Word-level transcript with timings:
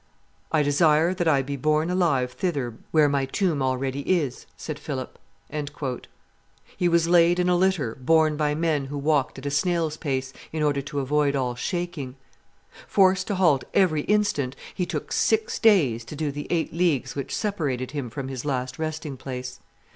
'I 0.51 0.63
desire 0.63 1.13
that 1.13 1.27
I 1.27 1.43
be 1.43 1.55
borne 1.55 1.91
alive 1.91 2.31
thither 2.31 2.73
where 2.89 3.07
my 3.07 3.25
tomb 3.27 3.61
already 3.61 3.99
is,' 3.99 4.47
said 4.57 4.79
Philip." 4.79 5.19
He 6.75 6.87
was 6.89 7.07
laid 7.07 7.37
in 7.37 7.47
a 7.47 7.55
litter 7.55 7.93
borne 7.93 8.35
by 8.35 8.55
men 8.55 8.85
who 8.85 8.97
walked 8.97 9.37
at 9.37 9.45
a 9.45 9.51
snail's 9.51 9.97
pace, 9.97 10.33
in 10.51 10.63
order 10.63 10.81
to 10.81 11.01
avoid 11.01 11.35
all 11.35 11.53
shaking. 11.53 12.15
Forced 12.87 13.27
to 13.27 13.35
halt 13.35 13.63
every 13.75 14.01
instant, 14.05 14.55
he 14.73 14.87
took 14.87 15.11
six 15.11 15.59
days 15.59 16.03
to 16.05 16.15
do 16.15 16.31
the 16.31 16.47
eight 16.49 16.73
leagues 16.73 17.13
which 17.13 17.35
separated 17.35 17.91
him 17.91 18.09
from 18.09 18.27
his 18.27 18.43
last 18.43 18.79
resting 18.79 19.17
place. 19.17 19.59